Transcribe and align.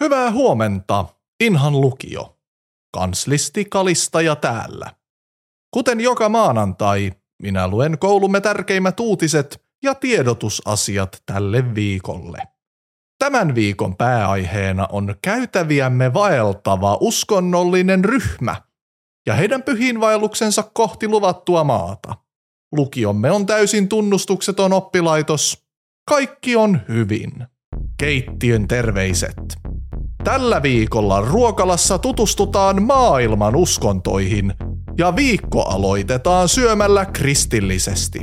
Hyvää 0.00 0.30
huomenta, 0.30 1.04
Inhan 1.40 1.80
lukio. 1.80 2.38
Kanslisti 2.94 3.64
Kalistaja 3.64 4.36
täällä. 4.36 4.94
Kuten 5.70 6.00
joka 6.00 6.28
maanantai, 6.28 7.12
minä 7.42 7.68
luen 7.68 7.98
koulumme 7.98 8.40
tärkeimmät 8.40 9.00
uutiset 9.00 9.64
ja 9.82 9.94
tiedotusasiat 9.94 11.22
tälle 11.26 11.74
viikolle. 11.74 12.38
Tämän 13.18 13.54
viikon 13.54 13.96
pääaiheena 13.96 14.88
on 14.92 15.14
käytäviämme 15.22 16.14
vaeltava 16.14 16.98
uskonnollinen 17.00 18.04
ryhmä 18.04 18.56
ja 19.26 19.34
heidän 19.34 19.62
pyhiinvaelluksensa 19.62 20.62
kohti 20.62 21.08
luvattua 21.08 21.64
maata. 21.64 22.16
Lukiomme 22.72 23.30
on 23.30 23.46
täysin 23.46 23.88
tunnustukseton 23.88 24.72
oppilaitos. 24.72 25.64
Kaikki 26.08 26.56
on 26.56 26.80
hyvin. 26.88 27.46
Keittiön 27.98 28.68
terveiset. 28.68 29.59
Tällä 30.24 30.62
viikolla 30.62 31.20
ruokalassa 31.20 31.98
tutustutaan 31.98 32.82
maailman 32.82 33.56
uskontoihin 33.56 34.54
ja 34.98 35.16
viikko 35.16 35.62
aloitetaan 35.62 36.48
syömällä 36.48 37.06
kristillisesti. 37.06 38.20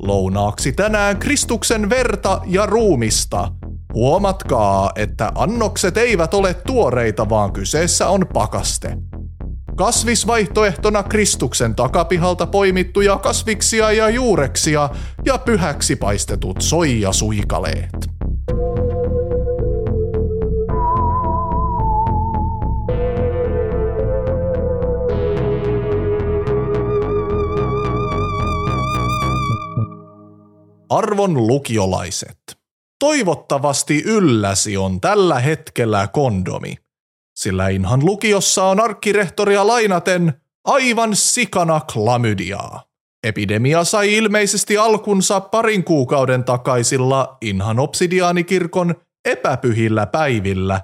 Lounaaksi 0.00 0.72
tänään 0.72 1.18
Kristuksen 1.18 1.90
verta 1.90 2.40
ja 2.46 2.66
ruumista. 2.66 3.48
Huomatkaa, 3.94 4.92
että 4.96 5.32
annokset 5.34 5.96
eivät 5.96 6.34
ole 6.34 6.54
tuoreita, 6.54 7.28
vaan 7.28 7.52
kyseessä 7.52 8.08
on 8.08 8.26
pakaste. 8.32 8.96
Kasvisvaihtoehtona 9.76 11.02
Kristuksen 11.02 11.74
takapihalta 11.74 12.46
poimittuja 12.46 13.16
kasviksia 13.16 13.92
ja 13.92 14.08
juureksia 14.08 14.90
ja 15.24 15.38
pyhäksi 15.38 15.96
paistetut 15.96 16.56
soijasuikaleet. 16.60 18.14
Arvon 30.90 31.46
lukiolaiset, 31.46 32.38
toivottavasti 32.98 34.02
ylläsi 34.02 34.76
on 34.76 35.00
tällä 35.00 35.40
hetkellä 35.40 36.08
kondomi, 36.08 36.76
sillä 37.36 37.68
Inhan 37.68 38.04
lukiossa 38.04 38.64
on 38.64 38.80
arkkirehtoria 38.80 39.66
lainaten 39.66 40.34
aivan 40.64 41.16
sikana 41.16 41.80
klamydiaa. 41.92 42.84
Epidemia 43.24 43.84
sai 43.84 44.14
ilmeisesti 44.14 44.78
alkunsa 44.78 45.40
parin 45.40 45.84
kuukauden 45.84 46.44
takaisilla 46.44 47.36
Inhan 47.42 47.78
obsidiaanikirkon 47.78 48.94
epäpyhillä 49.24 50.06
päivillä, 50.06 50.80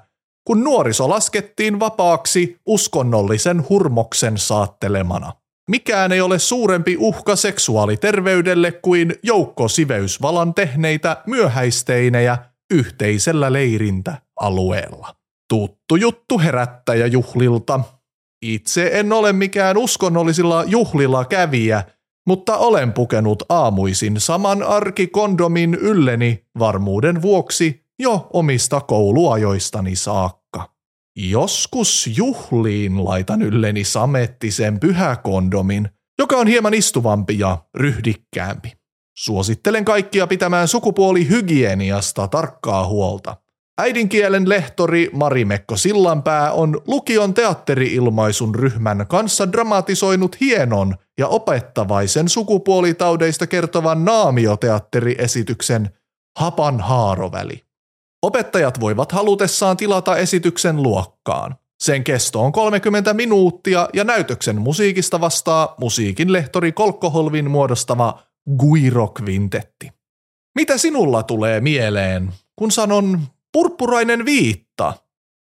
kun 0.47 0.63
nuoriso 0.63 1.09
laskettiin 1.09 1.79
vapaaksi 1.79 2.57
uskonnollisen 2.65 3.69
hurmoksen 3.69 4.37
saattelemana. 4.37 5.33
Mikään 5.69 6.11
ei 6.11 6.21
ole 6.21 6.39
suurempi 6.39 6.95
uhka 6.99 7.35
seksuaaliterveydelle 7.35 8.71
kuin 8.71 9.15
joukko 9.23 9.67
siveysvalan 9.67 10.53
tehneitä 10.53 11.23
myöhäisteinejä 11.27 12.37
yhteisellä 12.73 13.53
leirintäalueella. 13.53 15.15
Tuttu 15.49 15.95
juttu 15.95 16.39
herättäjäjuhlilta. 16.39 17.79
Itse 18.45 18.89
en 18.93 19.13
ole 19.13 19.33
mikään 19.33 19.77
uskonnollisilla 19.77 20.63
juhlilla 20.63 21.25
kävijä, 21.25 21.83
mutta 22.27 22.57
olen 22.57 22.93
pukenut 22.93 23.43
aamuisin 23.49 24.19
saman 24.19 24.63
arkikondomin 24.63 25.73
ylleni 25.73 26.45
varmuuden 26.59 27.21
vuoksi 27.21 27.85
jo 27.99 28.27
omista 28.33 28.81
kouluajoistani 28.81 29.95
saakka. 29.95 30.40
Joskus 31.15 32.09
juhliin 32.17 33.05
laitan 33.05 33.41
ylleni 33.41 33.83
samettisen 33.83 34.79
pyhäkondomin, 34.79 35.89
joka 36.19 36.35
on 36.35 36.47
hieman 36.47 36.73
istuvampi 36.73 37.39
ja 37.39 37.57
ryhdikkäämpi. 37.75 38.71
Suosittelen 39.17 39.85
kaikkia 39.85 40.27
pitämään 40.27 40.67
sukupuolihygieniasta 40.67 42.27
tarkkaa 42.27 42.87
huolta. 42.87 43.37
Äidinkielen 43.77 44.49
lehtori 44.49 45.09
Marimekko 45.13 45.77
Sillanpää 45.77 46.51
on 46.51 46.81
lukion 46.87 47.33
teatteriilmaisun 47.33 48.55
ryhmän 48.55 49.05
kanssa 49.07 49.51
dramatisoinut 49.51 50.39
hienon 50.39 50.95
ja 51.17 51.27
opettavaisen 51.27 52.29
sukupuolitaudeista 52.29 53.47
kertovan 53.47 54.05
naamioteatteriesityksen 54.05 55.89
Hapan 56.39 56.79
haaroväli. 56.79 57.70
Opettajat 58.21 58.79
voivat 58.79 59.11
halutessaan 59.11 59.77
tilata 59.77 60.17
esityksen 60.17 60.83
luokkaan. 60.83 61.55
Sen 61.83 62.03
kesto 62.03 62.41
on 62.41 62.51
30 62.51 63.13
minuuttia 63.13 63.89
ja 63.93 64.03
näytöksen 64.03 64.61
musiikista 64.61 65.21
vastaa 65.21 65.75
musiikin 65.77 66.33
lehtori 66.33 66.71
Kolkkoholvin 66.71 67.51
muodostama 67.51 68.23
Guiro-kvintetti. 68.49 69.91
Mitä 70.55 70.77
sinulla 70.77 71.23
tulee 71.23 71.61
mieleen, 71.61 72.33
kun 72.55 72.71
sanon 72.71 73.21
purppurainen 73.51 74.25
viitta, 74.25 74.93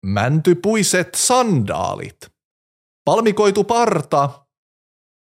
mäntypuiset 0.06 1.16
sandaalit, 1.16 2.32
palmikoitu 3.06 3.64
parta, 3.64 4.30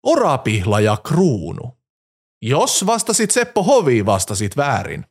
orapihla 0.04 0.80
ja 0.80 0.98
kruunu? 0.98 1.78
Jos 2.42 2.86
vastasit 2.86 3.32
Seppo 3.32 3.64
Hovi, 3.64 4.06
vastasit 4.06 4.58
väärin. 4.58 5.06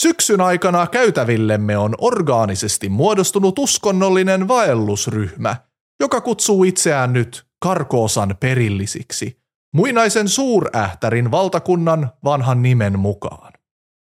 Syksyn 0.00 0.40
aikana 0.40 0.86
käytävillemme 0.86 1.78
on 1.78 1.94
orgaanisesti 1.98 2.88
muodostunut 2.88 3.58
uskonnollinen 3.58 4.48
vaellusryhmä, 4.48 5.56
joka 6.00 6.20
kutsuu 6.20 6.64
itseään 6.64 7.12
nyt 7.12 7.44
Karkoosan 7.62 8.36
perillisiksi, 8.40 9.38
muinaisen 9.74 10.28
suurähtärin 10.28 11.30
valtakunnan 11.30 12.10
vanhan 12.24 12.62
nimen 12.62 12.98
mukaan. 12.98 13.52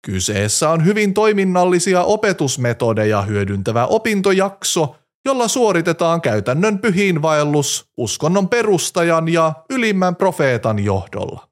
Kyseessä 0.06 0.70
on 0.70 0.84
hyvin 0.84 1.14
toiminnallisia 1.14 2.02
opetusmetodeja 2.02 3.22
hyödyntävä 3.22 3.86
opintojakso, 3.86 4.96
jolla 5.24 5.48
suoritetaan 5.48 6.20
käytännön 6.20 6.78
pyhiinvaellus 6.78 7.90
uskonnon 7.96 8.48
perustajan 8.48 9.28
ja 9.28 9.52
ylimmän 9.70 10.16
profeetan 10.16 10.78
johdolla. 10.78 11.48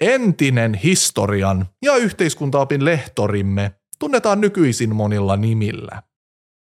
Entinen 0.00 0.74
historian 0.74 1.66
ja 1.82 1.96
yhteiskuntaopin 1.96 2.84
lehtorimme 2.84 3.74
tunnetaan 3.98 4.40
nykyisin 4.40 4.94
monilla 4.94 5.36
nimillä. 5.36 6.02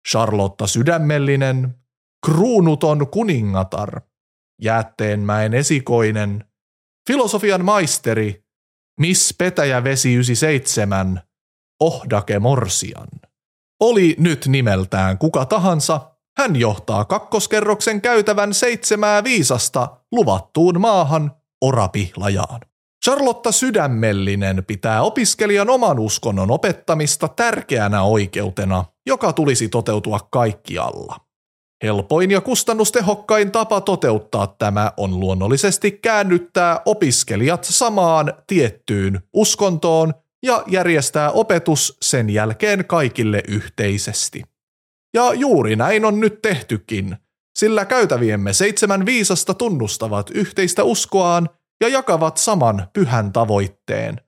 Charlotta 0.08 0.66
Sydämellinen, 0.66 1.74
Kruunuton 2.26 3.06
kuningatar, 3.10 4.00
Jäätteenmäen 4.62 5.54
esikoinen, 5.54 6.44
Filosofian 7.08 7.64
maisteri, 7.64 8.44
Miss 9.00 9.34
Petäjä 9.38 9.84
Vesi 9.84 10.14
97, 10.14 11.22
Ohdake 11.80 12.38
Morsian. 12.38 13.08
Oli 13.80 14.16
nyt 14.18 14.46
nimeltään 14.46 15.18
kuka 15.18 15.44
tahansa, 15.44 16.10
hän 16.38 16.56
johtaa 16.56 17.04
kakkoskerroksen 17.04 18.00
käytävän 18.00 18.54
seitsemää 18.54 19.24
viisasta 19.24 19.96
luvattuun 20.12 20.80
maahan 20.80 21.32
Orapihlajaan. 21.60 22.60
Charlotta 23.08 23.52
Sydämellinen 23.52 24.64
pitää 24.66 25.02
opiskelijan 25.02 25.70
oman 25.70 25.98
uskonnon 25.98 26.50
opettamista 26.50 27.28
tärkeänä 27.28 28.02
oikeutena, 28.02 28.84
joka 29.06 29.32
tulisi 29.32 29.68
toteutua 29.68 30.20
kaikkialla. 30.30 31.16
Helpoin 31.82 32.30
ja 32.30 32.40
kustannustehokkain 32.40 33.50
tapa 33.50 33.80
toteuttaa 33.80 34.46
tämä 34.46 34.92
on 34.96 35.20
luonnollisesti 35.20 35.90
käännyttää 35.90 36.80
opiskelijat 36.84 37.64
samaan 37.64 38.34
tiettyyn 38.46 39.20
uskontoon 39.32 40.14
ja 40.42 40.64
järjestää 40.66 41.30
opetus 41.30 41.98
sen 42.02 42.30
jälkeen 42.30 42.84
kaikille 42.84 43.42
yhteisesti. 43.48 44.42
Ja 45.14 45.34
juuri 45.34 45.76
näin 45.76 46.04
on 46.04 46.20
nyt 46.20 46.42
tehtykin, 46.42 47.16
sillä 47.58 47.84
käytäviemme 47.84 48.52
seitsemän 48.52 49.06
viisasta 49.06 49.54
tunnustavat 49.54 50.30
yhteistä 50.34 50.84
uskoaan 50.84 51.48
ja 51.80 51.88
jakavat 51.88 52.36
saman 52.36 52.88
pyhän 52.92 53.32
tavoitteen. 53.32 54.20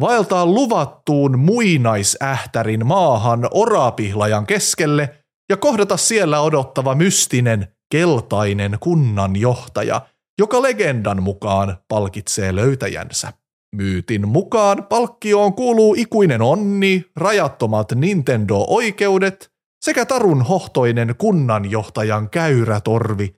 Vaeltaa 0.00 0.46
luvattuun 0.46 1.38
muinaisähtärin 1.38 2.86
maahan 2.86 3.48
orapihlajan 3.50 4.46
keskelle 4.46 5.24
ja 5.50 5.56
kohdata 5.56 5.96
siellä 5.96 6.40
odottava 6.40 6.94
mystinen 6.94 7.68
keltainen 7.90 8.76
kunnanjohtaja, 8.80 10.00
joka 10.38 10.62
legendan 10.62 11.22
mukaan 11.22 11.76
palkitsee 11.88 12.54
löytäjänsä. 12.54 13.32
Myytin 13.76 14.28
mukaan 14.28 14.84
palkkioon 14.84 15.52
kuuluu 15.52 15.94
ikuinen 15.98 16.42
onni, 16.42 17.04
rajattomat 17.16 17.92
Nintendo-oikeudet 17.92 19.50
sekä 19.84 20.06
tarun 20.06 20.42
hohtoinen 20.42 21.14
kunnanjohtajan 21.18 22.30
käyrätorvi, 22.30 23.34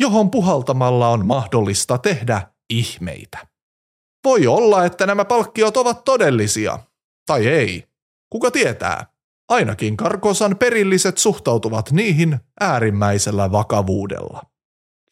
johon 0.00 0.30
puhaltamalla 0.30 1.08
on 1.08 1.26
mahdollista 1.26 1.98
tehdä 1.98 2.53
ihmeitä. 2.70 3.38
Voi 4.24 4.46
olla, 4.46 4.84
että 4.84 5.06
nämä 5.06 5.24
palkkiot 5.24 5.76
ovat 5.76 6.04
todellisia. 6.04 6.78
Tai 7.26 7.46
ei. 7.46 7.84
Kuka 8.30 8.50
tietää? 8.50 9.06
Ainakin 9.48 9.96
Karkosan 9.96 10.56
perilliset 10.56 11.18
suhtautuvat 11.18 11.92
niihin 11.92 12.38
äärimmäisellä 12.60 13.52
vakavuudella. 13.52 14.42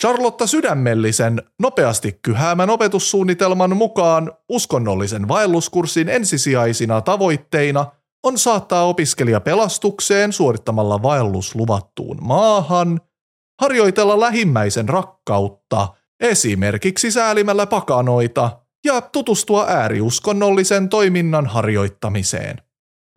Charlotta 0.01 0.47
Sydämellisen 0.47 1.43
nopeasti 1.59 2.19
kyhäämän 2.23 2.71
opetussuunnitelman 2.71 3.77
mukaan 3.77 4.33
uskonnollisen 4.49 5.29
vaelluskurssin 5.29 6.09
ensisijaisina 6.09 7.01
tavoitteina 7.01 7.87
on 8.23 8.39
saattaa 8.39 8.85
opiskelija 8.85 9.41
pelastukseen 9.41 10.33
suorittamalla 10.33 11.03
vaellus 11.03 11.55
luvattuun 11.55 12.19
maahan, 12.21 13.01
harjoitella 13.61 14.21
lähimmäisen 14.21 14.89
rakkautta, 14.89 15.89
esimerkiksi 16.23 17.11
säälimällä 17.11 17.67
pakanoita, 17.67 18.59
ja 18.85 19.01
tutustua 19.01 19.67
ääriuskonnollisen 19.69 20.89
toiminnan 20.89 21.47
harjoittamiseen. 21.47 22.57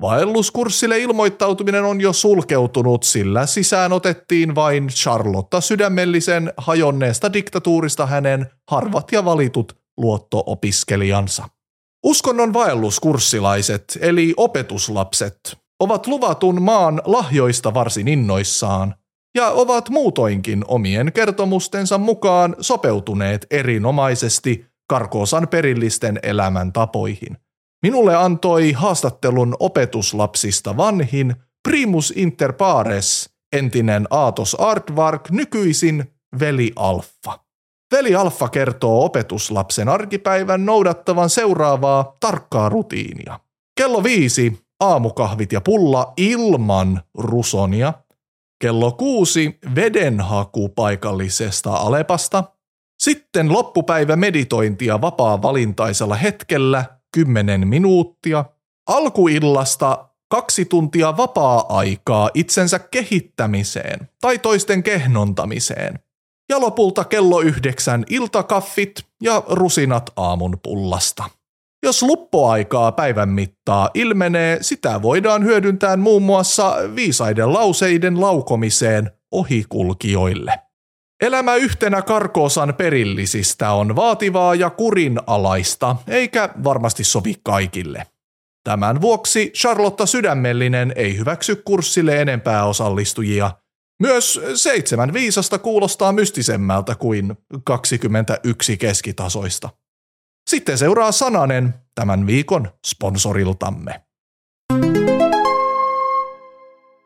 Vaelluskurssille 0.01 0.99
ilmoittautuminen 0.99 1.83
on 1.83 2.01
jo 2.01 2.13
sulkeutunut, 2.13 3.03
sillä 3.03 3.45
sisään 3.45 3.93
otettiin 3.93 4.55
vain 4.55 4.87
Charlotta 4.87 5.61
sydämellisen 5.61 6.53
hajonneesta 6.57 7.33
diktatuurista 7.33 8.05
hänen 8.05 8.47
harvat 8.71 9.11
ja 9.11 9.25
valitut 9.25 9.77
luotto-opiskelijansa. 9.97 11.49
Uskonnon 12.03 12.53
vaelluskurssilaiset, 12.53 13.97
eli 14.01 14.33
opetuslapset, 14.37 15.57
ovat 15.79 16.07
luvatun 16.07 16.61
maan 16.61 17.01
lahjoista 17.05 17.73
varsin 17.73 18.07
innoissaan 18.07 18.95
ja 19.35 19.51
ovat 19.51 19.89
muutoinkin 19.89 20.63
omien 20.67 21.11
kertomustensa 21.13 21.97
mukaan 21.97 22.55
sopeutuneet 22.59 23.47
erinomaisesti 23.51 24.65
Karkoosan 24.87 25.47
perillisten 25.47 26.19
elämäntapoihin. 26.23 27.37
Minulle 27.81 28.15
antoi 28.15 28.71
haastattelun 28.71 29.55
opetuslapsista 29.59 30.77
vanhin 30.77 31.35
Primus 31.63 32.13
Inter 32.15 32.53
Pares, 32.53 33.29
entinen 33.53 34.07
Aatos 34.09 34.55
Artvark, 34.55 35.29
nykyisin 35.29 36.13
Veli 36.39 36.71
Alfa. 36.75 37.39
Veli 37.95 38.15
Alfa 38.15 38.49
kertoo 38.49 39.05
opetuslapsen 39.05 39.89
arkipäivän 39.89 40.65
noudattavan 40.65 41.29
seuraavaa 41.29 42.17
tarkkaa 42.19 42.69
rutiinia. 42.69 43.39
Kello 43.77 44.03
viisi 44.03 44.59
aamukahvit 44.79 45.51
ja 45.51 45.61
pulla 45.61 46.13
ilman 46.17 47.01
rusonia. 47.17 47.93
Kello 48.59 48.91
kuusi 48.91 49.59
vedenhaku 49.75 50.69
paikallisesta 50.69 51.73
Alepasta. 51.73 52.43
Sitten 53.03 53.53
loppupäivä 53.53 54.15
meditointia 54.15 55.01
vapaa-valintaisella 55.01 56.15
hetkellä 56.15 56.85
10 57.13 57.67
minuuttia. 57.67 58.45
Alkuillasta 58.87 60.09
kaksi 60.29 60.65
tuntia 60.65 61.17
vapaa-aikaa 61.17 62.29
itsensä 62.33 62.79
kehittämiseen 62.79 64.09
tai 64.21 64.39
toisten 64.39 64.83
kehnontamiseen. 64.83 65.99
Ja 66.49 66.61
lopulta 66.61 67.03
kello 67.03 67.41
yhdeksän 67.41 68.05
iltakaffit 68.09 69.05
ja 69.21 69.43
rusinat 69.47 70.11
aamun 70.15 70.57
pullasta. 70.63 71.23
Jos 71.85 72.03
luppoaikaa 72.03 72.91
päivän 72.91 73.29
mittaa 73.29 73.89
ilmenee, 73.93 74.57
sitä 74.61 75.01
voidaan 75.01 75.43
hyödyntää 75.43 75.97
muun 75.97 76.21
muassa 76.23 76.75
viisaiden 76.95 77.53
lauseiden 77.53 78.21
laukomiseen 78.21 79.11
ohikulkijoille. 79.31 80.59
Elämä 81.21 81.55
yhtenä 81.55 82.01
karkoosan 82.01 82.73
perillisistä 82.77 83.71
on 83.71 83.95
vaativaa 83.95 84.55
ja 84.55 84.69
kurinalaista, 84.69 85.95
eikä 86.07 86.49
varmasti 86.63 87.03
sovi 87.03 87.35
kaikille. 87.43 88.05
Tämän 88.63 89.01
vuoksi 89.01 89.51
Charlotta 89.55 90.05
Sydämellinen 90.05 90.93
ei 90.95 91.17
hyväksy 91.17 91.55
kurssille 91.55 92.21
enempää 92.21 92.65
osallistujia. 92.65 93.51
Myös 93.99 94.41
seitsemän 94.55 95.13
viisasta 95.13 95.59
kuulostaa 95.59 96.11
mystisemmältä 96.11 96.95
kuin 96.95 97.37
21 97.63 98.77
keskitasoista. 98.77 99.69
Sitten 100.49 100.77
seuraa 100.77 101.11
sananen 101.11 101.73
tämän 101.95 102.27
viikon 102.27 102.67
sponsoriltamme. 102.85 104.01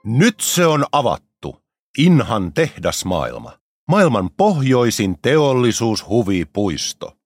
Nyt 0.06 0.40
se 0.40 0.66
on 0.66 0.86
avattu. 0.92 1.58
Inhan 1.98 2.54
tehdasmaailma. 2.54 3.52
Maailman 3.88 4.30
pohjoisin 4.38 5.20
teollisuushuvipuisto. 5.22 7.18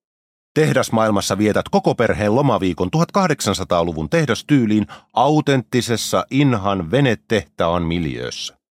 Tehdasmaailmassa 0.54 1.38
vietät 1.38 1.68
koko 1.68 1.94
perheen 1.94 2.34
lomaviikon 2.34 2.90
1800-luvun 2.96 4.10
tehdastyyliin 4.10 4.86
autenttisessa 5.12 6.26
Inhan 6.30 6.90
venetehtaan 6.90 7.82
miljöössä. 7.82 8.63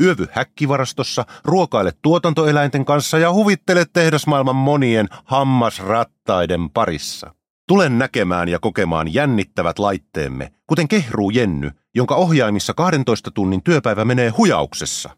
Yövy 0.00 0.26
häkkivarastossa, 0.30 1.24
ruokaile 1.44 1.92
tuotantoeläinten 2.02 2.84
kanssa 2.84 3.18
ja 3.18 3.32
huvittele 3.32 3.84
tehdasmaailman 3.92 4.56
monien 4.56 5.08
hammasrattaiden 5.24 6.70
parissa. 6.70 7.34
Tulen 7.68 7.98
näkemään 7.98 8.48
ja 8.48 8.58
kokemaan 8.58 9.14
jännittävät 9.14 9.78
laitteemme, 9.78 10.52
kuten 10.66 10.88
kehruu 10.88 11.30
Jenny, 11.30 11.70
jonka 11.94 12.14
ohjaimissa 12.14 12.74
12 12.74 13.30
tunnin 13.30 13.62
työpäivä 13.62 14.04
menee 14.04 14.28
hujauksessa. 14.28 15.10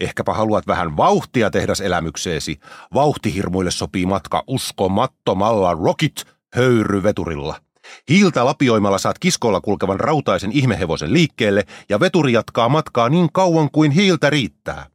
Ehkäpä 0.00 0.32
haluat 0.32 0.66
vähän 0.66 0.96
vauhtia 0.96 1.50
tehdaselämykseesi. 1.50 2.60
Vauhtihirmuille 2.94 3.70
sopii 3.70 4.06
matka 4.06 4.44
uskomattomalla 4.46 5.74
Rocket 5.74 6.24
höyryveturilla. 6.54 7.63
Hiiltä 8.08 8.44
lapioimalla 8.44 8.98
saat 8.98 9.18
kiskolla 9.18 9.60
kulkevan 9.60 10.00
rautaisen 10.00 10.52
ihmehevosen 10.52 11.12
liikkeelle 11.12 11.64
ja 11.88 12.00
veturi 12.00 12.32
jatkaa 12.32 12.68
matkaa 12.68 13.08
niin 13.08 13.28
kauan 13.32 13.70
kuin 13.70 13.90
hiiltä 13.90 14.30
riittää. 14.30 14.86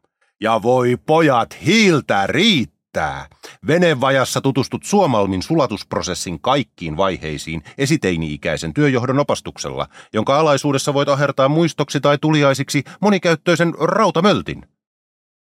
Ja 0.42 0.62
voi 0.62 0.98
pojat, 1.06 1.58
hiiltä 1.66 2.28
riittää! 2.28 3.28
Venevajassa 3.68 4.42
tutustut 4.42 4.84
Suomalmin 4.84 5.44
sulatusprosessin 5.44 6.42
kaikkiin 6.42 6.98
vaiheisiin 6.98 7.64
esiteini-ikäisen 7.78 8.74
työjohdon 8.74 9.20
opastuksella, 9.20 9.88
jonka 10.14 10.40
alaisuudessa 10.40 10.94
voit 10.94 11.10
ahertaa 11.10 11.50
muistoksi 11.50 12.00
tai 12.00 12.18
tuliaisiksi 12.18 12.84
monikäyttöisen 13.02 13.74
rautamöltin. 13.80 14.66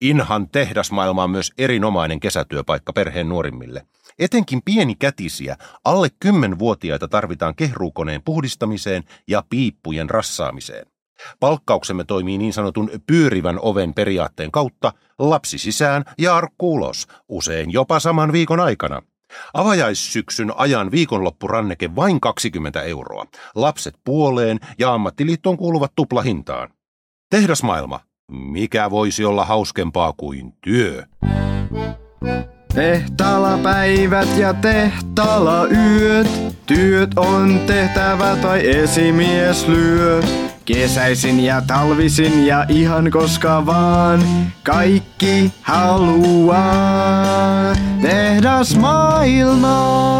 Inhan 0.09 0.49
tehdasmaailma 0.49 1.23
on 1.23 1.29
myös 1.29 1.51
erinomainen 1.57 2.19
kesätyöpaikka 2.19 2.93
perheen 2.93 3.29
nuorimmille. 3.29 3.85
Etenkin 4.19 4.61
pienikätisiä, 4.65 5.57
alle 5.85 6.07
10-vuotiaita 6.25 7.07
tarvitaan 7.07 7.55
kehruukoneen 7.55 8.21
puhdistamiseen 8.25 9.03
ja 9.27 9.43
piippujen 9.49 10.09
rassaamiseen. 10.09 10.85
Palkkauksemme 11.39 12.03
toimii 12.03 12.37
niin 12.37 12.53
sanotun 12.53 12.89
pyörivän 13.07 13.59
oven 13.61 13.93
periaatteen 13.93 14.51
kautta, 14.51 14.93
lapsi 15.19 15.57
sisään 15.57 16.03
ja 16.17 16.35
arkku 16.35 16.73
ulos, 16.73 17.07
usein 17.29 17.71
jopa 17.71 17.99
saman 17.99 18.31
viikon 18.31 18.59
aikana. 18.59 19.01
Avajaissyksyn 19.53 20.53
ajan 20.57 20.91
viikonloppuranneke 20.91 21.95
vain 21.95 22.21
20 22.21 22.81
euroa, 22.81 23.25
lapset 23.55 23.95
puoleen 24.03 24.59
ja 24.79 24.93
ammattiliittoon 24.93 25.57
kuuluvat 25.57 25.91
tuplahintaan. 25.95 26.69
Tehdasmaailma, 27.29 27.99
mikä 28.31 28.89
voisi 28.91 29.25
olla 29.25 29.45
hauskempaa 29.45 30.13
kuin 30.17 30.53
työ? 30.61 31.03
Tehtaalla 32.73 33.57
päivät 33.57 34.37
ja 34.37 34.53
tehtaalla 34.53 35.67
yöt. 35.67 36.27
Työt 36.65 37.17
on 37.17 37.59
tehtävä 37.67 38.35
tai 38.35 38.67
esimies 38.69 39.67
lyö. 39.67 40.21
Kesäisin 40.65 41.43
ja 41.43 41.61
talvisin 41.67 42.47
ja 42.47 42.65
ihan 42.69 43.11
koska 43.11 43.65
vaan 43.65 44.23
Kaikki 44.63 45.51
haluaa 45.61 46.65
tehdas 48.01 48.77
maailmaan. 48.77 50.15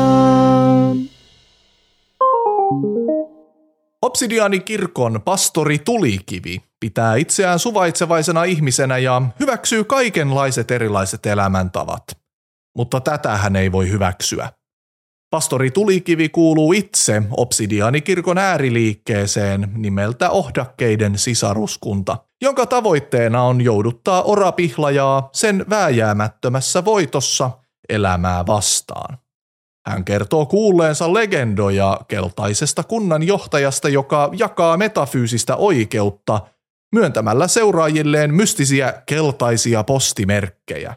Obsidiaanikirkon 4.06 5.22
pastori 5.22 5.80
Tulikivi 5.80 6.62
pitää 6.80 7.16
itseään 7.16 7.60
suvaitsevaisena 7.60 8.44
ihmisenä 8.44 8.98
ja 8.98 9.22
hyväksyy 9.40 9.84
kaikenlaiset 9.84 10.72
erilaiset 10.72 11.26
elämäntavat. 11.26 12.04
Mutta 12.78 13.00
tätä 13.00 13.38
hän 13.38 13.56
ei 13.56 13.72
voi 13.72 13.90
hyväksyä. 13.90 14.50
Pastori 15.30 15.72
Tulikivi 15.72 16.30
kuuluu 16.30 16.74
itse 16.74 17.24
Obsidiaanikirkon 17.32 18.38
ääriliikkeeseen 18.38 19.72
nimeltä 19.76 20.30
Ohdakkeiden 20.30 21.18
sisaruskunta, 21.18 22.18
jonka 22.42 22.66
tavoitteena 22.66 23.44
on 23.44 23.62
jouduttaa 23.62 24.24
orapihlajaa 24.24 25.30
sen 25.34 25.66
vääjäämättömässä 25.70 26.86
voitossa 26.86 27.52
elämää 27.90 28.46
vastaan. 28.46 29.25
Hän 29.88 30.06
kertoo 30.06 30.46
kuulleensa 30.46 31.14
legendoja 31.14 32.00
keltaisesta 32.08 32.84
kunnan 32.84 33.24
johtajasta, 33.24 33.90
joka 33.90 34.30
jakaa 34.38 34.78
metafyysistä 34.78 35.56
oikeutta 35.56 36.42
myöntämällä 36.96 37.48
seuraajilleen 37.48 38.34
mystisiä 38.34 38.94
keltaisia 39.06 39.84
postimerkkejä. 39.84 40.94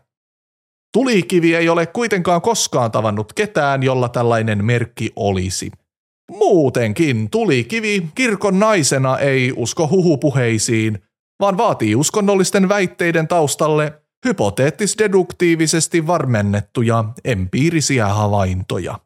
Tulikivi 0.92 1.54
ei 1.54 1.68
ole 1.68 1.87
kuitenkaan 1.87 2.42
koskaan 2.42 2.90
tavannut 2.90 3.33
ketään, 3.33 3.83
jolla 3.83 4.09
tällainen 4.09 4.64
merkki 4.64 5.12
olisi. 5.16 5.71
Muutenkin 6.30 7.30
tuli 7.30 7.64
kivi 7.64 8.09
kirkon 8.14 8.59
naisena 8.59 9.18
ei 9.18 9.52
usko 9.57 9.88
huhupuheisiin, 9.88 10.99
vaan 11.40 11.59
vaatii 11.59 11.95
uskonnollisten 11.95 12.68
väitteiden 12.68 13.28
taustalle 13.28 14.02
hypoteettis-deduktiivisesti 14.27 16.07
varmennettuja 16.07 17.05
empiirisiä 17.25 18.07
havaintoja. 18.07 18.99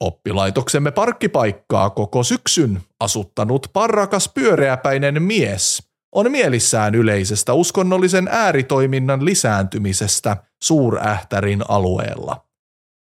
Oppilaitoksemme 0.00 0.90
parkkipaikkaa 0.90 1.90
koko 1.90 2.22
syksyn 2.22 2.80
asuttanut 3.00 3.66
parrakas 3.72 4.30
pyöreäpäinen 4.34 5.22
mies 5.22 5.82
on 6.14 6.30
mielissään 6.30 6.94
yleisestä 6.94 7.52
uskonnollisen 7.52 8.28
ääritoiminnan 8.30 9.24
lisääntymisestä 9.24 10.36
suurähtärin 10.62 11.62
alueella. 11.68 12.44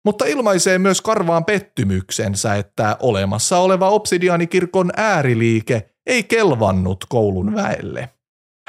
Mutta 0.05 0.25
ilmaisee 0.25 0.77
myös 0.79 1.01
karvaan 1.01 1.45
pettymyksensä, 1.45 2.55
että 2.55 2.97
olemassa 2.99 3.59
oleva 3.59 3.89
obsidianikirkon 3.89 4.91
ääriliike 4.97 5.89
ei 6.05 6.23
kelvannut 6.23 7.05
koulun 7.09 7.55
väelle. 7.55 8.09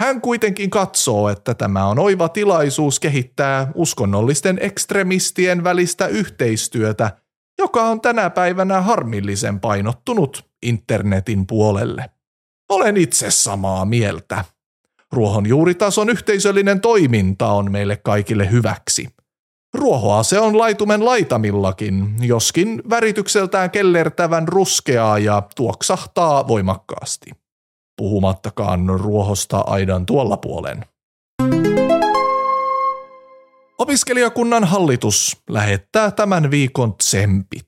Hän 0.00 0.20
kuitenkin 0.20 0.70
katsoo, 0.70 1.28
että 1.28 1.54
tämä 1.54 1.86
on 1.86 1.98
oiva 1.98 2.28
tilaisuus 2.28 3.00
kehittää 3.00 3.72
uskonnollisten 3.74 4.58
ekstremistien 4.62 5.64
välistä 5.64 6.06
yhteistyötä, 6.06 7.10
joka 7.58 7.82
on 7.82 8.00
tänä 8.00 8.30
päivänä 8.30 8.80
harmillisen 8.80 9.60
painottunut 9.60 10.44
internetin 10.62 11.46
puolelle. 11.46 12.10
Olen 12.68 12.96
itse 12.96 13.30
samaa 13.30 13.84
mieltä. 13.84 14.44
Ruohonjuuritason 15.12 16.10
yhteisöllinen 16.10 16.80
toiminta 16.80 17.52
on 17.52 17.72
meille 17.72 17.96
kaikille 17.96 18.50
hyväksi. 18.50 19.08
Ruohoa 19.74 20.22
se 20.22 20.38
on 20.38 20.58
laitumen 20.58 21.04
laitamillakin, 21.04 22.14
joskin 22.20 22.82
väritykseltään 22.90 23.70
kellertävän 23.70 24.48
ruskeaa 24.48 25.18
ja 25.18 25.42
tuoksahtaa 25.56 26.48
voimakkaasti 26.48 27.39
puhumattakaan 28.00 28.88
ruohosta 28.88 29.58
aidan 29.66 30.06
tuolla 30.06 30.36
puolen. 30.36 30.84
Opiskelijakunnan 33.78 34.64
hallitus 34.64 35.36
lähettää 35.50 36.10
tämän 36.10 36.50
viikon 36.50 36.94
tsempit. 36.94 37.66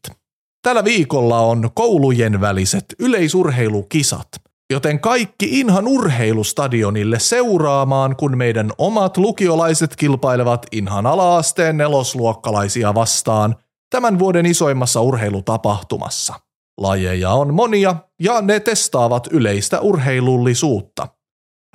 Tällä 0.63 0.85
viikolla 0.85 1.41
on 1.41 1.71
koulujen 1.75 2.41
väliset 2.41 2.85
yleisurheilukisat, 2.99 4.29
joten 4.73 5.01
kaikki 5.01 5.61
Inhan 5.61 5.89
urheilustadionille 5.89 7.19
seuraamaan, 7.19 8.17
kun 8.17 8.39
meidän 8.39 8.73
omat 8.79 9.17
lukiolaiset 9.17 9.97
kilpailevat 9.97 10.67
Inhan 10.73 11.07
alaasteen 11.07 11.77
nelosluokkalaisia 11.77 12.95
vastaan 12.95 13.57
tämän 13.91 14.19
vuoden 14.19 14.47
isoimmassa 14.47 15.01
urheilutapahtumassa. 15.01 16.35
Lajeja 16.83 17.31
on 17.31 17.55
monia 17.55 17.97
ja 18.21 18.41
ne 18.41 18.61
testaavat 18.61 19.27
yleistä 19.31 19.81
urheilullisuutta. 19.81 21.09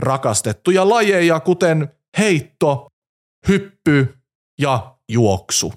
Rakastettuja 0.02 0.90
lajeja 0.90 1.40
kuten 1.40 1.90
heitto, 2.18 2.88
hyppy 3.48 4.18
ja 4.62 4.96
juoksu. 5.12 5.74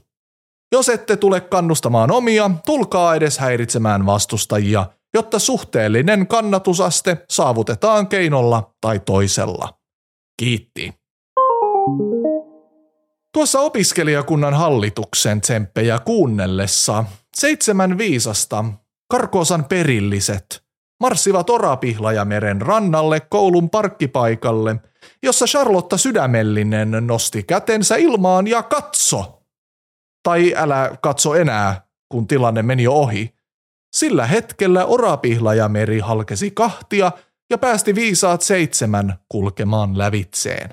Jos 0.73 0.89
ette 0.89 1.17
tule 1.17 1.41
kannustamaan 1.41 2.11
omia, 2.11 2.51
tulkaa 2.67 3.15
edes 3.15 3.39
häiritsemään 3.39 4.07
vastustajia, 4.07 4.87
jotta 5.15 5.39
suhteellinen 5.39 6.27
kannatusaste 6.27 7.25
saavutetaan 7.31 8.09
keinolla 8.09 8.75
tai 8.81 9.01
toisella. 9.01 9.79
Kiitti. 10.39 10.95
Tuossa 13.35 13.61
opiskelijakunnan 13.61 14.55
hallituksen 14.55 15.41
tsemppejä 15.41 15.99
kuunnellessa 15.99 17.05
seitsemän 17.37 17.99
viisasta 17.99 18.65
Karkoosan 19.11 19.65
perilliset 19.65 20.65
marssivat 21.01 21.51
Orapihlajameren 21.51 22.63
rannalle 22.63 23.21
koulun 23.21 23.71
parkkipaikalle, 23.71 24.77
jossa 25.23 25.47
Charlotta 25.47 25.97
Sydämellinen 25.97 26.91
nosti 27.01 27.43
kätensä 27.43 27.97
ilmaan 27.97 28.47
ja 28.47 28.63
katso. 28.63 29.43
Tai 30.23 30.55
älä 30.57 30.97
katso 31.03 31.35
enää, 31.35 31.83
kun 32.09 32.27
tilanne 32.27 32.63
meni 32.63 32.83
jo 32.83 32.93
ohi. 32.93 33.35
Sillä 33.97 34.27
hetkellä 34.27 34.85
Orapihlajameri 34.85 35.99
halkesi 35.99 36.51
kahtia 36.51 37.13
ja 37.51 37.59
päästi 37.59 37.95
viisaat 37.95 38.43
seitsemän 38.43 39.19
kulkemaan 39.29 39.99
lävitseen. 39.99 40.71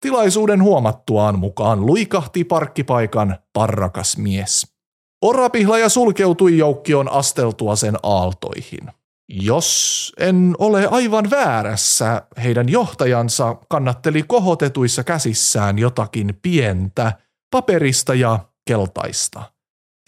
Tilaisuuden 0.00 0.62
huomattuaan 0.62 1.38
mukaan 1.38 1.86
luikahti 1.86 2.44
parkkipaikan 2.44 3.36
parrakas 3.52 4.16
mies. 4.16 4.79
Orapihlaja 5.22 5.88
sulkeutui 5.88 6.58
joukkion 6.58 7.12
asteltua 7.12 7.76
sen 7.76 7.96
aaltoihin. 8.02 8.90
Jos 9.28 10.12
en 10.18 10.54
ole 10.58 10.86
aivan 10.90 11.30
väärässä, 11.30 12.22
heidän 12.42 12.68
johtajansa 12.68 13.56
kannatteli 13.68 14.22
kohotetuissa 14.22 15.04
käsissään 15.04 15.78
jotakin 15.78 16.38
pientä, 16.42 17.12
paperista 17.50 18.14
ja 18.14 18.38
keltaista. 18.66 19.42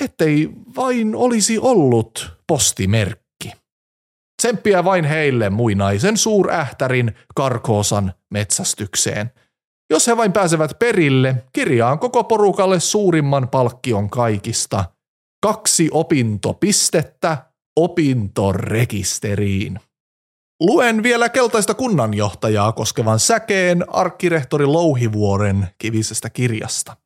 Ettei 0.02 0.50
vain 0.76 1.16
olisi 1.16 1.58
ollut 1.58 2.32
postimerkki. 2.46 3.52
Tsemppiä 4.42 4.84
vain 4.84 5.04
heille 5.04 5.50
muinaisen 5.50 6.16
suurähtärin 6.16 7.14
karkoosan 7.34 8.12
metsästykseen. 8.30 9.30
Jos 9.90 10.06
he 10.06 10.16
vain 10.16 10.32
pääsevät 10.32 10.78
perille, 10.78 11.44
kirjaan 11.52 11.98
koko 11.98 12.24
porukalle 12.24 12.80
suurimman 12.80 13.48
palkkion 13.48 14.10
kaikista– 14.10 14.84
kaksi 15.42 15.88
opintopistettä 15.92 17.46
opintorekisteriin. 17.76 19.80
Luen 20.60 21.02
vielä 21.02 21.28
keltaista 21.28 21.74
kunnanjohtajaa 21.74 22.72
koskevan 22.72 23.18
säkeen 23.18 23.84
arkkirehtori 23.88 24.66
Louhivuoren 24.66 25.68
kivisestä 25.78 26.30
kirjasta. 26.30 26.96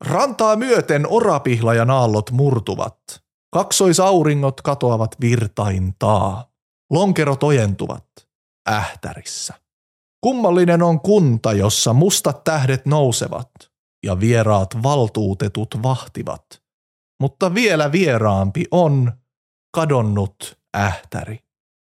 Rantaa 0.00 0.56
myöten 0.56 1.06
orapihlajan 1.10 1.90
aallot 1.90 2.30
murtuvat. 2.30 2.98
Kaksoisauringot 3.52 4.60
katoavat 4.60 5.20
virtaintaa. 5.20 6.50
Lonkerot 6.90 7.42
ojentuvat. 7.42 8.06
Ähtärissä. 8.68 9.54
Kummallinen 10.20 10.82
on 10.82 11.00
kunta, 11.00 11.52
jossa 11.52 11.92
mustat 11.92 12.44
tähdet 12.44 12.86
nousevat 12.86 13.50
ja 14.04 14.20
vieraat 14.20 14.82
valtuutetut 14.82 15.82
vahtivat– 15.82 16.44
mutta 17.20 17.54
vielä 17.54 17.92
vieraampi 17.92 18.64
on 18.70 19.12
kadonnut 19.74 20.58
ähtäri. 20.76 21.38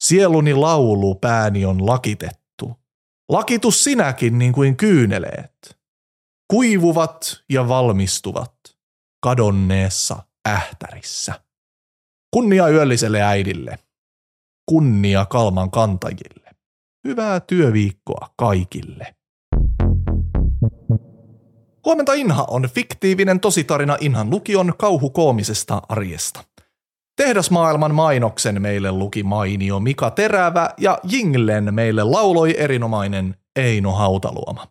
Sieluni 0.05 0.55
laulu 0.55 1.15
pääni 1.15 1.65
on 1.65 1.87
lakitettu. 1.87 2.81
Lakitus 3.29 3.85
sinäkin 3.85 4.39
niin 4.39 4.53
kuin 4.53 4.77
kyyneleet. 4.77 5.79
Kuivuvat 6.51 7.43
ja 7.51 7.69
valmistuvat 7.69 8.55
kadonneessa 9.23 10.23
ähtärissä. 10.49 11.41
Kunnia 12.35 12.69
yölliselle 12.69 13.23
äidille. 13.23 13.79
Kunnia 14.71 15.27
kalman 15.27 15.71
kantajille. 15.71 16.51
Hyvää 17.09 17.41
työviikkoa 17.41 18.35
kaikille. 18.37 19.15
Huomenta 21.85 22.13
Inha 22.13 22.47
on 22.49 22.63
fiktiivinen 22.63 23.41
tositarina 23.41 23.97
Inhan 24.01 24.31
lukion 24.31 24.75
kauhukoomisesta 24.79 25.83
arjesta. 25.89 26.45
Tehdasmaailman 27.17 27.95
mainoksen 27.95 28.63
meille 28.63 28.93
luki 28.93 29.23
mainio 29.23 29.81
Mika 29.81 30.11
Terävä 30.11 30.71
ja 30.79 30.99
Jinglen 31.05 31.75
meille 31.75 32.05
lauloi 32.05 32.55
erinomainen 32.59 33.37
Eino 33.57 33.93
Hautaluoma. 33.93 34.67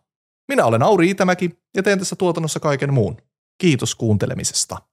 Minä 0.48 0.64
olen 0.64 0.82
Auri 0.82 1.10
Itämäki 1.10 1.50
ja 1.76 1.82
teen 1.82 1.98
tässä 1.98 2.16
tuotannossa 2.16 2.60
kaiken 2.60 2.94
muun. 2.94 3.16
Kiitos 3.58 3.94
kuuntelemisesta. 3.94 4.89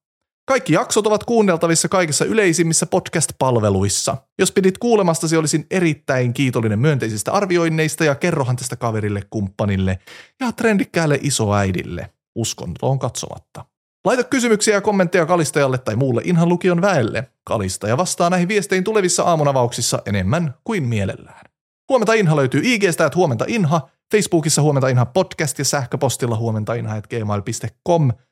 Kaikki 0.47 0.73
jaksot 0.73 1.07
ovat 1.07 1.23
kuunneltavissa 1.23 1.89
kaikissa 1.89 2.25
yleisimmissä 2.25 2.85
podcast-palveluissa. 2.85 4.17
Jos 4.39 4.51
pidit 4.51 4.77
kuulemastasi, 4.77 5.37
olisin 5.37 5.65
erittäin 5.71 6.33
kiitollinen 6.33 6.79
myönteisistä 6.79 7.31
arvioinneista 7.31 8.03
ja 8.03 8.15
kerrohan 8.15 8.55
tästä 8.55 8.75
kaverille, 8.75 9.21
kumppanille 9.29 9.99
ja 10.39 10.51
trendikkäälle 10.51 11.19
isoäidille 11.21 12.09
uskontoon 12.35 12.99
katsomatta. 12.99 13.65
Laita 14.05 14.23
kysymyksiä 14.23 14.73
ja 14.73 14.81
kommentteja 14.81 15.25
Kalistajalle 15.25 15.77
tai 15.77 15.95
muulle 15.95 16.21
Inhan 16.25 16.49
lukion 16.49 16.81
väelle. 16.81 17.27
Kalistaja 17.43 17.97
vastaa 17.97 18.29
näihin 18.29 18.47
viesteihin 18.47 18.83
tulevissa 18.83 19.23
aamunavauksissa 19.23 20.01
enemmän 20.05 20.53
kuin 20.63 20.83
mielellään. 20.83 21.45
Huomenta 21.89 22.13
Inha 22.13 22.35
löytyy 22.35 22.61
IGstä, 22.63 23.05
että 23.05 23.17
huomenta 23.17 23.45
Inha, 23.47 23.89
Facebookissa 24.11 24.61
huomenta 24.61 24.87
Inha 24.87 25.05
podcast 25.05 25.59
ja 25.59 25.65
sähköpostilla 25.65 26.35
huomenta 26.35 26.73
Inha, 26.73 27.01
gmail.com– 27.01 28.11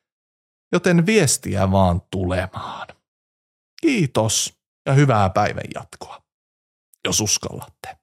joten 0.75 1.05
viestiä 1.05 1.71
vaan 1.71 2.01
tulemaan. 2.11 2.87
Kiitos 3.81 4.53
ja 4.85 4.93
hyvää 4.93 5.29
päivän 5.29 5.63
jatkoa, 5.75 6.21
jos 7.07 7.21
uskallatte. 7.21 7.97